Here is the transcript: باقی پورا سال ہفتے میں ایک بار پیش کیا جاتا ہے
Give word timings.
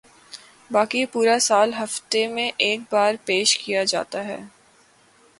باقی 0.71 1.05
پورا 1.05 1.37
سال 1.39 1.73
ہفتے 1.73 2.25
میں 2.27 2.49
ایک 2.57 2.79
بار 2.89 3.13
پیش 3.25 3.57
کیا 3.57 3.83
جاتا 3.83 4.25
ہے 4.25 4.39